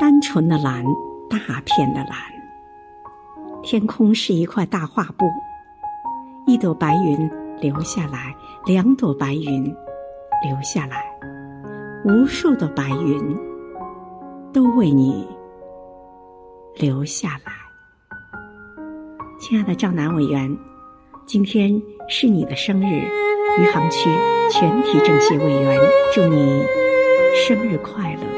[0.00, 0.82] 单纯的蓝
[1.28, 2.16] 大片的蓝。
[3.62, 5.26] 天空是一块大画布
[6.46, 7.30] 一朵白云
[7.60, 8.34] 留下来
[8.64, 9.62] 两朵白云
[10.42, 11.04] 留下来
[12.06, 13.38] 无数的白云
[14.54, 15.28] 都为你
[16.76, 17.52] 留下来。
[19.38, 20.56] 亲爱的赵楠委员
[21.26, 23.04] 今天是你的生日
[23.58, 24.08] 余杭区
[24.50, 25.78] 全体政协委员
[26.14, 26.64] 祝你
[27.46, 28.29] 生日快乐。